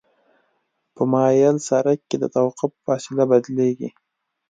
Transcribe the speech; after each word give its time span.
په 0.95 1.03
مایل 1.11 1.55
سرک 1.67 1.99
کې 2.09 2.17
د 2.19 2.25
توقف 2.35 2.71
فاصله 2.85 3.23
بدلیږي 3.31 3.89